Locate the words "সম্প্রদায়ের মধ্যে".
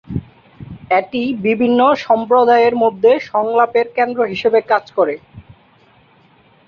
2.05-3.11